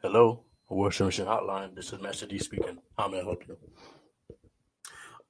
Hello, 0.00 0.44
Worship 0.68 1.06
Mission 1.06 1.26
Hotline. 1.26 1.74
This 1.74 1.92
is 1.92 2.00
Master 2.00 2.24
D 2.24 2.38
speaking. 2.38 2.78
How 2.96 3.08
may 3.08 3.18
I 3.18 3.24
help 3.24 3.42
you? 3.48 3.56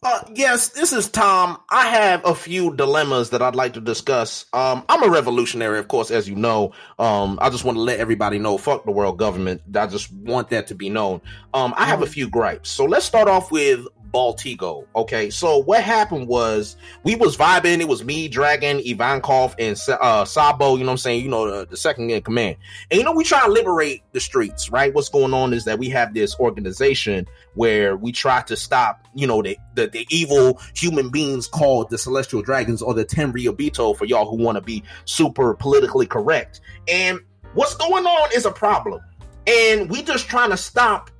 Uh, 0.02 0.20
yes, 0.34 0.68
this 0.68 0.92
is 0.92 1.08
Tom. 1.08 1.58
I 1.70 1.88
have 1.88 2.24
a 2.26 2.34
few 2.34 2.76
dilemmas 2.76 3.30
that 3.30 3.40
I'd 3.40 3.56
like 3.56 3.72
to 3.72 3.80
discuss. 3.80 4.44
Um, 4.52 4.84
I'm 4.90 5.02
a 5.02 5.08
revolutionary, 5.08 5.78
of 5.78 5.88
course, 5.88 6.10
as 6.10 6.28
you 6.28 6.36
know. 6.36 6.72
Um, 6.98 7.38
I 7.40 7.48
just 7.48 7.64
want 7.64 7.76
to 7.78 7.82
let 7.82 7.98
everybody 7.98 8.38
know, 8.38 8.58
fuck 8.58 8.84
the 8.84 8.92
world 8.92 9.18
government. 9.18 9.62
I 9.74 9.86
just 9.86 10.12
want 10.12 10.50
that 10.50 10.66
to 10.66 10.74
be 10.74 10.90
known. 10.90 11.22
Um, 11.54 11.72
I 11.76 11.86
have 11.86 12.02
a 12.02 12.06
few 12.06 12.28
gripes. 12.28 12.68
So 12.68 12.84
let's 12.84 13.06
start 13.06 13.26
off 13.26 13.50
with 13.50 13.86
Baltigo. 14.12 14.86
Okay, 14.96 15.30
so 15.30 15.58
what 15.58 15.82
happened 15.82 16.28
was 16.28 16.76
we 17.02 17.14
was 17.14 17.36
vibing. 17.36 17.80
It 17.80 17.88
was 17.88 18.04
me, 18.04 18.28
Dragon, 18.28 18.78
Ivankov, 18.78 19.54
and 19.58 19.78
uh, 20.00 20.24
Sabo. 20.24 20.76
You 20.76 20.80
know 20.80 20.86
what 20.86 20.92
I'm 20.92 20.98
saying? 20.98 21.22
You 21.22 21.28
know 21.28 21.50
the, 21.50 21.66
the 21.66 21.76
second 21.76 22.10
in 22.10 22.22
command. 22.22 22.56
And 22.90 22.98
you 22.98 23.04
know 23.04 23.12
we 23.12 23.24
try 23.24 23.44
to 23.44 23.50
liberate 23.50 24.02
the 24.12 24.20
streets, 24.20 24.70
right? 24.70 24.92
What's 24.94 25.08
going 25.08 25.34
on 25.34 25.52
is 25.52 25.64
that 25.64 25.78
we 25.78 25.88
have 25.90 26.14
this 26.14 26.38
organization 26.38 27.26
where 27.54 27.96
we 27.96 28.12
try 28.12 28.42
to 28.42 28.56
stop, 28.56 29.06
you 29.14 29.26
know, 29.26 29.42
the 29.42 29.58
the, 29.74 29.86
the 29.88 30.06
evil 30.10 30.60
human 30.74 31.10
beings 31.10 31.46
called 31.46 31.90
the 31.90 31.98
Celestial 31.98 32.42
Dragons 32.42 32.82
or 32.82 32.94
the 32.94 33.04
Tenryuubito 33.04 33.96
for 33.96 34.04
y'all 34.04 34.30
who 34.30 34.42
want 34.42 34.56
to 34.56 34.62
be 34.62 34.82
super 35.04 35.54
politically 35.54 36.06
correct. 36.06 36.60
And 36.86 37.20
what's 37.54 37.74
going 37.74 38.06
on 38.06 38.30
is 38.34 38.46
a 38.46 38.50
problem, 38.50 39.00
and 39.46 39.90
we 39.90 40.02
just 40.02 40.28
trying 40.28 40.50
to 40.50 40.56
stop 40.56 41.10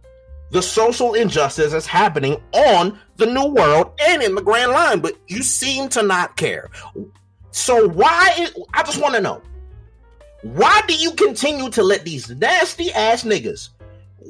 the 0.51 0.63
social 0.63 1.15
injustice 1.15 1.73
that's 1.73 1.87
happening 1.87 2.41
on 2.53 2.99
the 3.17 3.27
new 3.27 3.47
world 3.47 3.93
and 4.01 4.23
in 4.23 4.35
the 4.35 4.43
grand 4.43 4.73
line 4.73 5.01
but 5.01 5.15
you 5.27 5.43
seem 5.43 5.89
to 5.91 6.03
not 6.03 6.37
care. 6.37 6.71
So 7.51 7.89
why 7.89 8.49
i 8.75 8.83
just 8.83 9.01
want 9.01 9.15
to 9.15 9.21
know 9.21 9.43
why 10.43 10.81
do 10.87 10.95
you 10.95 11.13
continue 11.13 11.69
to 11.71 11.83
let 11.83 12.05
these 12.05 12.31
nasty 12.31 12.93
ass 12.93 13.25
niggas 13.25 13.71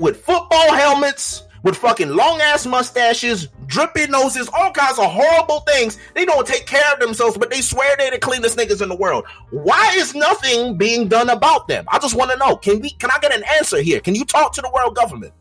with 0.00 0.24
football 0.24 0.72
helmets 0.72 1.42
with 1.64 1.76
fucking 1.76 2.08
long 2.08 2.40
ass 2.40 2.64
mustaches 2.64 3.48
dripping 3.66 4.10
noses 4.10 4.48
all 4.56 4.72
kinds 4.72 4.98
of 4.98 5.12
horrible 5.12 5.60
things? 5.60 5.98
They 6.14 6.24
don't 6.24 6.46
take 6.46 6.64
care 6.64 6.92
of 6.94 7.00
themselves 7.00 7.36
but 7.36 7.50
they 7.50 7.60
swear 7.60 7.94
they're 7.98 8.10
the 8.10 8.18
cleanest 8.18 8.56
niggas 8.56 8.80
in 8.80 8.88
the 8.88 8.96
world. 8.96 9.26
Why 9.50 9.92
is 9.96 10.14
nothing 10.14 10.78
being 10.78 11.08
done 11.08 11.28
about 11.28 11.68
them? 11.68 11.84
I 11.88 11.98
just 11.98 12.14
want 12.14 12.30
to 12.30 12.38
know. 12.38 12.56
Can 12.56 12.80
we 12.80 12.90
can 12.90 13.10
i 13.10 13.18
get 13.18 13.36
an 13.36 13.44
answer 13.58 13.82
here? 13.82 14.00
Can 14.00 14.14
you 14.14 14.24
talk 14.24 14.54
to 14.54 14.62
the 14.62 14.70
world 14.70 14.96
government 14.96 15.34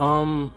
Um, 0.00 0.52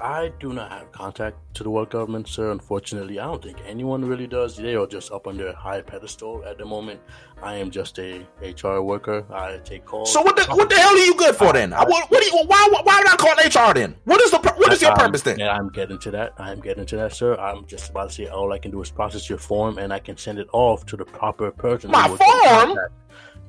I 0.00 0.32
do 0.40 0.52
not 0.52 0.70
have 0.70 0.92
contact 0.92 1.36
to 1.54 1.64
the 1.64 1.70
world 1.70 1.90
government, 1.90 2.28
sir. 2.28 2.52
Unfortunately, 2.52 3.18
I 3.18 3.24
don't 3.26 3.42
think 3.42 3.58
anyone 3.66 4.04
really 4.04 4.26
does. 4.28 4.56
They 4.56 4.76
are 4.76 4.86
just 4.86 5.10
up 5.10 5.26
on 5.26 5.36
their 5.36 5.52
high 5.52 5.82
pedestal 5.82 6.44
at 6.46 6.56
the 6.56 6.64
moment. 6.64 7.00
I 7.42 7.56
am 7.56 7.70
just 7.70 7.98
a 7.98 8.24
HR 8.40 8.80
worker. 8.80 9.24
I 9.30 9.58
take 9.64 9.84
calls. 9.84 10.12
So 10.12 10.22
what 10.22 10.36
the 10.36 10.44
what 10.54 10.70
the 10.70 10.76
hell 10.76 10.94
are 10.94 11.04
you 11.04 11.14
good 11.16 11.34
for 11.34 11.52
then? 11.52 11.72
I, 11.72 11.84
what, 11.84 12.10
what 12.10 12.22
do 12.22 12.26
you 12.26 12.44
why 12.46 12.68
why 12.84 12.98
would 13.00 13.08
I 13.08 13.16
call 13.16 13.68
HR 13.70 13.74
then? 13.74 13.96
What 14.04 14.20
is 14.22 14.30
the 14.30 14.38
what 14.38 14.72
is 14.72 14.80
your 14.80 14.92
Um, 14.92 14.98
purpose 14.98 15.22
then? 15.22 15.42
I'm 15.42 15.68
getting 15.68 15.98
to 15.98 16.10
that. 16.12 16.32
I'm 16.38 16.60
getting 16.60 16.86
to 16.86 16.96
that, 16.96 17.12
sir. 17.12 17.34
I'm 17.36 17.66
just 17.66 17.90
about 17.90 18.10
to 18.10 18.14
say 18.14 18.26
all 18.28 18.52
I 18.52 18.58
can 18.58 18.70
do 18.70 18.80
is 18.80 18.90
process 18.90 19.28
your 19.28 19.38
form, 19.38 19.78
and 19.78 19.92
I 19.92 19.98
can 19.98 20.16
send 20.16 20.38
it 20.38 20.48
off 20.52 20.86
to 20.86 20.96
the 20.96 21.04
proper 21.04 21.50
person. 21.50 21.90
My 21.90 22.08
form? 22.08 22.78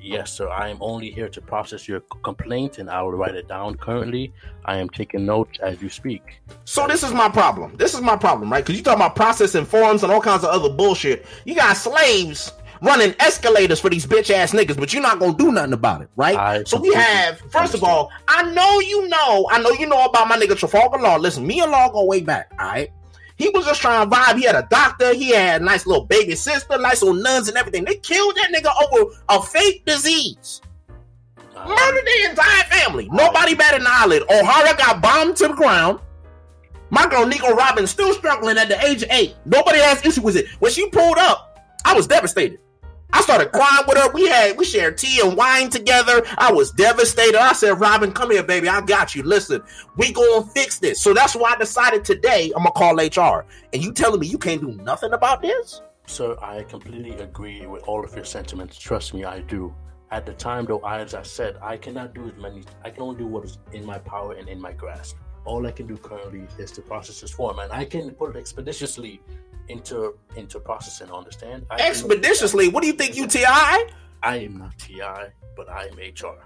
Yes, 0.00 0.32
sir. 0.32 0.48
I 0.48 0.68
am 0.68 0.78
only 0.80 1.10
here 1.10 1.28
to 1.28 1.40
process 1.40 1.86
your 1.86 2.00
complaint, 2.22 2.78
and 2.78 2.88
I 2.88 3.02
will 3.02 3.12
write 3.12 3.34
it 3.34 3.48
down. 3.48 3.76
Currently, 3.76 4.32
I 4.64 4.78
am 4.78 4.88
taking 4.88 5.26
notes 5.26 5.58
as 5.60 5.80
you 5.82 5.88
speak. 5.88 6.40
So 6.64 6.86
this 6.86 7.02
is 7.02 7.12
my 7.12 7.28
problem. 7.28 7.76
This 7.76 7.94
is 7.94 8.00
my 8.00 8.16
problem, 8.16 8.50
right? 8.50 8.64
Because 8.64 8.78
you 8.78 8.84
talk 8.84 8.96
about 8.96 9.14
processing 9.14 9.64
forms 9.64 10.02
and 10.02 10.10
all 10.10 10.20
kinds 10.20 10.44
of 10.44 10.50
other 10.50 10.70
bullshit. 10.70 11.26
You 11.44 11.54
got 11.54 11.76
slaves 11.76 12.52
running 12.82 13.14
escalators 13.20 13.80
for 13.80 13.90
these 13.90 14.06
bitch 14.06 14.30
ass 14.30 14.52
niggas, 14.52 14.76
but 14.76 14.92
you're 14.92 15.02
not 15.02 15.18
gonna 15.18 15.36
do 15.36 15.52
nothing 15.52 15.72
about 15.72 16.02
it, 16.02 16.08
right? 16.16 16.36
I 16.36 16.64
so 16.64 16.80
we 16.80 16.92
have, 16.94 17.38
first 17.50 17.74
of 17.74 17.84
all, 17.84 18.10
I 18.26 18.42
know 18.52 18.80
you 18.80 19.06
know, 19.08 19.48
I 19.50 19.60
know 19.60 19.70
you 19.70 19.86
know 19.86 20.04
about 20.04 20.28
my 20.28 20.38
nigga 20.38 20.56
Trafalgar 20.56 20.98
Law. 20.98 21.16
Listen, 21.16 21.46
me 21.46 21.60
and 21.60 21.70
Law 21.70 21.90
go 21.90 22.04
way 22.04 22.20
back, 22.22 22.52
all 22.58 22.66
right? 22.66 22.90
He 23.40 23.48
was 23.48 23.64
just 23.64 23.80
trying 23.80 24.08
to 24.08 24.14
vibe. 24.14 24.36
He 24.36 24.44
had 24.44 24.54
a 24.54 24.66
doctor. 24.70 25.14
He 25.14 25.30
had 25.30 25.62
a 25.62 25.64
nice 25.64 25.86
little 25.86 26.04
baby 26.04 26.34
sister, 26.34 26.76
nice 26.76 27.00
little 27.00 27.20
nuns 27.20 27.48
and 27.48 27.56
everything. 27.56 27.86
They 27.86 27.96
killed 27.96 28.36
that 28.36 28.52
nigga 28.54 28.70
over 28.92 29.14
a 29.30 29.42
fake 29.42 29.86
disease. 29.86 30.60
Murdered 31.54 32.04
the 32.04 32.28
entire 32.30 32.64
family. 32.64 33.08
Nobody 33.10 33.54
batted 33.54 33.80
an 33.80 33.86
eyelid. 33.88 34.24
Ohara 34.28 34.76
got 34.76 35.00
bombed 35.00 35.36
to 35.36 35.48
the 35.48 35.54
ground. 35.54 36.00
My 36.90 37.08
girl 37.08 37.26
Nico 37.26 37.54
Robin's 37.54 37.90
still 37.90 38.12
struggling 38.12 38.58
at 38.58 38.68
the 38.68 38.84
age 38.84 39.02
of 39.04 39.10
eight. 39.10 39.36
Nobody 39.46 39.78
has 39.78 40.04
issue 40.04 40.20
with 40.20 40.36
it. 40.36 40.46
When 40.58 40.70
she 40.70 40.90
pulled 40.90 41.16
up, 41.16 41.64
I 41.86 41.94
was 41.94 42.06
devastated. 42.06 42.58
I 43.12 43.22
started 43.22 43.52
crying 43.52 43.84
with 43.86 43.98
her. 43.98 44.10
We 44.12 44.28
had 44.28 44.56
we 44.56 44.64
shared 44.64 44.98
tea 44.98 45.20
and 45.24 45.36
wine 45.36 45.70
together. 45.70 46.22
I 46.38 46.52
was 46.52 46.70
devastated. 46.70 47.40
I 47.40 47.52
said, 47.52 47.80
Robin, 47.80 48.12
come 48.12 48.30
here, 48.30 48.42
baby. 48.42 48.68
I 48.68 48.80
got 48.80 49.14
you. 49.14 49.22
Listen, 49.22 49.62
we 49.96 50.12
gonna 50.12 50.46
fix 50.46 50.78
this. 50.78 51.00
So 51.00 51.14
that's 51.14 51.34
why 51.34 51.52
I 51.52 51.56
decided 51.56 52.04
today 52.04 52.52
I'm 52.56 52.64
gonna 52.64 52.72
call 52.72 52.96
HR. 52.96 53.46
And 53.72 53.82
you 53.82 53.92
telling 53.92 54.20
me 54.20 54.26
you 54.26 54.38
can't 54.38 54.60
do 54.60 54.72
nothing 54.82 55.12
about 55.12 55.42
this? 55.42 55.82
Sir, 56.06 56.36
I 56.42 56.64
completely 56.64 57.12
agree 57.18 57.66
with 57.66 57.82
all 57.84 58.04
of 58.04 58.14
your 58.14 58.24
sentiments. 58.24 58.78
Trust 58.78 59.14
me, 59.14 59.24
I 59.24 59.40
do. 59.40 59.74
At 60.10 60.26
the 60.26 60.32
time, 60.32 60.64
though, 60.64 60.80
as 60.80 61.14
I 61.14 61.22
said, 61.22 61.56
I 61.62 61.76
cannot 61.76 62.14
do 62.14 62.26
as 62.26 62.36
many. 62.36 62.64
I 62.84 62.90
can 62.90 63.02
only 63.02 63.16
do 63.16 63.28
what 63.28 63.44
is 63.44 63.58
in 63.72 63.86
my 63.86 63.98
power 63.98 64.32
and 64.32 64.48
in 64.48 64.60
my 64.60 64.72
grasp. 64.72 65.16
All 65.44 65.66
I 65.66 65.72
can 65.72 65.86
do 65.86 65.96
currently 65.96 66.46
is 66.58 66.70
to 66.72 66.82
process 66.82 67.20
this 67.20 67.30
form, 67.30 67.58
and 67.58 67.72
I 67.72 67.84
can 67.84 68.10
put 68.12 68.36
it 68.36 68.38
expeditiously 68.38 69.20
into 69.68 70.16
into 70.36 70.60
processing. 70.60 71.10
Understand? 71.10 71.66
I 71.70 71.80
Expeditiously. 71.80 72.68
What 72.68 72.82
do 72.82 72.86
you 72.88 72.92
think, 72.94 73.16
UTI? 73.16 73.44
I 74.22 74.36
am 74.36 74.58
not 74.58 74.78
Ti, 74.78 75.00
but 75.56 75.68
I 75.70 75.86
am 75.86 75.96
HR. 75.96 76.38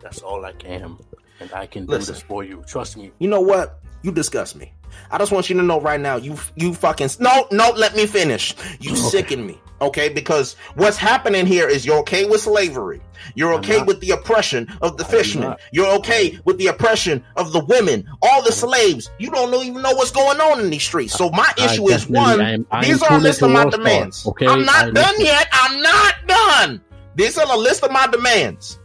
That's 0.00 0.20
all 0.22 0.44
I 0.44 0.52
can, 0.52 0.96
and 1.40 1.52
I 1.52 1.66
can 1.66 1.86
Listen. 1.86 2.14
do 2.14 2.18
this 2.18 2.22
for 2.22 2.42
you. 2.44 2.64
Trust 2.66 2.96
me. 2.96 3.10
You 3.18 3.28
know 3.28 3.40
what? 3.40 3.80
You 4.02 4.12
disgust 4.12 4.56
me. 4.56 4.72
I 5.10 5.18
just 5.18 5.32
want 5.32 5.50
you 5.50 5.56
to 5.56 5.62
know 5.62 5.80
right 5.80 6.00
now, 6.00 6.16
you 6.16 6.36
you 6.56 6.72
fucking 6.74 7.10
no 7.20 7.46
no. 7.50 7.70
Let 7.70 7.94
me 7.96 8.06
finish. 8.06 8.54
You 8.80 8.96
sicken 8.96 9.46
me, 9.46 9.60
okay? 9.80 10.08
Because 10.08 10.54
what's 10.74 10.96
happening 10.96 11.46
here 11.46 11.68
is 11.68 11.84
you're 11.86 11.98
okay 12.00 12.24
with 12.26 12.40
slavery. 12.40 13.00
You're 13.34 13.54
okay 13.54 13.82
with 13.82 14.00
the 14.00 14.12
oppression 14.12 14.68
of 14.80 14.96
the 14.96 15.04
fishermen. 15.04 15.54
You're 15.72 15.92
okay 15.98 16.38
with 16.44 16.58
the 16.58 16.68
oppression 16.68 17.24
of 17.36 17.52
the 17.52 17.64
women, 17.64 18.08
all 18.22 18.42
the 18.42 18.52
slaves. 18.52 19.10
You 19.18 19.30
don't 19.30 19.50
know, 19.50 19.62
even 19.62 19.82
know 19.82 19.92
what's 19.92 20.10
going 20.12 20.40
on 20.40 20.60
in 20.60 20.70
these 20.70 20.84
streets. 20.84 21.14
So 21.14 21.30
my 21.30 21.52
I 21.58 21.64
issue 21.66 21.88
is 21.88 22.02
definitely 22.06 22.14
one. 22.20 22.40
am- 22.40 22.66
I 22.70 22.84
these 22.84 23.02
are 23.02 23.12
a 23.14 23.18
list 23.18 23.42
of 23.42 23.50
my 23.50 23.68
demands. 23.68 24.26
okay? 24.26 24.46
I'm 24.46 24.64
not 24.64 24.86
I 24.86 24.90
done 24.90 24.94
listen. 24.94 25.24
yet. 25.26 25.48
I'm 25.52 25.82
not 25.82 26.14
done. 26.26 26.80
These 27.16 27.36
are 27.38 27.52
a 27.52 27.56
list 27.56 27.82
of 27.82 27.90
my 27.90 28.06
demands 28.06 28.78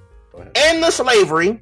end 0.56 0.84
the 0.84 0.92
slavery, 0.92 1.62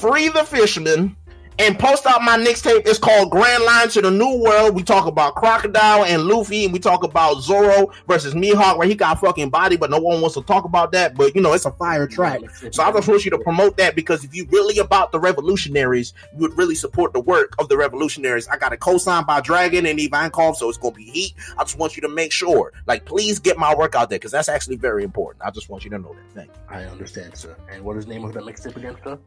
free 0.00 0.28
the 0.28 0.44
fishermen, 0.44 1.16
and 1.58 1.78
post 1.78 2.06
out 2.06 2.22
my 2.22 2.38
mixtape. 2.38 2.86
It's 2.86 2.98
called 2.98 3.30
Grand 3.30 3.64
Line 3.64 3.88
to 3.90 4.02
the 4.02 4.10
New 4.10 4.42
World. 4.42 4.74
We 4.74 4.82
talk 4.82 5.06
about 5.06 5.34
Crocodile 5.34 6.04
and 6.04 6.24
Luffy, 6.24 6.64
and 6.64 6.72
we 6.72 6.78
talk 6.78 7.04
about 7.04 7.40
Zoro 7.40 7.92
versus 8.06 8.34
Mihawk, 8.34 8.78
where 8.78 8.86
he 8.86 8.94
got 8.94 9.20
fucking 9.20 9.50
body, 9.50 9.76
but 9.76 9.90
no 9.90 9.98
one 9.98 10.20
wants 10.20 10.34
to 10.34 10.42
talk 10.42 10.64
about 10.64 10.92
that. 10.92 11.14
But 11.14 11.34
you 11.34 11.40
know, 11.40 11.52
it's 11.52 11.64
a 11.64 11.72
fire 11.72 12.06
track. 12.06 12.40
So 12.70 12.82
I 12.82 12.92
just 12.92 13.08
want 13.08 13.24
you 13.24 13.30
to 13.32 13.38
promote 13.38 13.76
that 13.78 13.94
because 13.94 14.24
if 14.24 14.34
you 14.34 14.46
really 14.50 14.78
about 14.78 15.12
the 15.12 15.20
revolutionaries, 15.20 16.12
you 16.32 16.38
would 16.40 16.56
really 16.56 16.74
support 16.74 17.12
the 17.12 17.20
work 17.20 17.54
of 17.58 17.68
the 17.68 17.76
revolutionaries. 17.76 18.48
I 18.48 18.56
got 18.56 18.72
a 18.72 18.76
co-sign 18.76 19.24
by 19.24 19.40
Dragon 19.40 19.86
and 19.86 19.98
Ivankov, 19.98 20.56
so 20.56 20.68
it's 20.68 20.78
gonna 20.78 20.94
be 20.94 21.04
heat. 21.04 21.34
I 21.58 21.64
just 21.64 21.78
want 21.78 21.96
you 21.96 22.02
to 22.02 22.08
make 22.08 22.32
sure, 22.32 22.72
like, 22.86 23.04
please 23.04 23.38
get 23.38 23.58
my 23.58 23.74
work 23.74 23.94
out 23.94 24.10
there 24.10 24.18
because 24.18 24.32
that's 24.32 24.48
actually 24.48 24.76
very 24.76 25.04
important. 25.04 25.42
I 25.44 25.50
just 25.50 25.68
want 25.68 25.84
you 25.84 25.90
to 25.90 25.98
know 25.98 26.14
that. 26.14 26.34
Thank 26.34 26.48
you. 26.48 26.60
I 26.68 26.84
understand, 26.84 27.36
sir. 27.36 27.56
And 27.70 27.82
what 27.84 27.96
is 27.96 28.06
the 28.06 28.12
name 28.12 28.24
of 28.24 28.32
the 28.32 28.40
mixtape 28.40 28.76
again, 28.76 28.96
sir? 29.02 29.18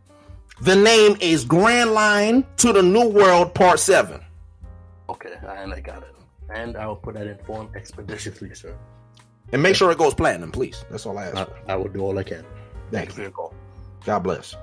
The 0.62 0.76
name 0.76 1.16
is 1.22 1.46
Grand 1.46 1.94
Line 1.94 2.46
to 2.58 2.74
the 2.74 2.84
New 2.84 3.08
World 3.08 3.54
Part 3.56 3.80
7. 3.80 4.20
Okay, 5.08 5.34
and 5.48 5.74
I 5.74 5.80
got 5.80 6.04
it. 6.04 6.14
And 6.54 6.76
I 6.76 6.86
will 6.86 6.98
put 6.98 7.14
that 7.16 7.28
in 7.28 7.38
form 7.46 7.70
expeditiously, 7.76 8.54
sir. 8.54 8.76
And 9.54 9.64
make 9.64 9.76
sure 9.76 9.90
it 9.90 9.98
goes 9.98 10.14
platinum, 10.14 10.52
please. 10.52 10.84
That's 10.92 11.06
all 11.06 11.18
I 11.18 11.28
ask 11.28 11.50
I. 11.68 11.74
I 11.74 11.76
will 11.78 11.88
do 11.88 12.02
all 12.02 12.18
I 12.20 12.24
can. 12.24 12.46
Thank 12.92 13.16
your 13.18 13.32
call. 13.32 13.54
God 14.06 14.20
bless. 14.20 14.56